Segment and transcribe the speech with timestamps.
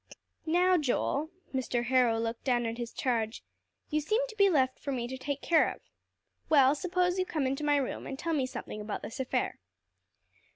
[0.47, 1.83] "Now, Joel," Mr.
[1.83, 3.43] Harrow looked down at his charge,
[3.91, 5.79] "you seem to be left for me to take care of.
[6.49, 9.59] Well, suppose you come into my room, and tell me something about this affair."